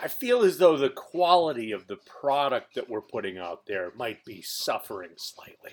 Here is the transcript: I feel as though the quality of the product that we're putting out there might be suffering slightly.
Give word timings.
I 0.00 0.06
feel 0.08 0.42
as 0.42 0.58
though 0.58 0.76
the 0.76 0.90
quality 0.90 1.72
of 1.72 1.88
the 1.88 1.96
product 1.96 2.74
that 2.74 2.88
we're 2.88 3.00
putting 3.00 3.36
out 3.36 3.66
there 3.66 3.92
might 3.96 4.24
be 4.24 4.42
suffering 4.42 5.10
slightly. 5.16 5.72